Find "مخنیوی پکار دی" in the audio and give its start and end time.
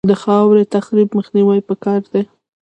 1.17-2.23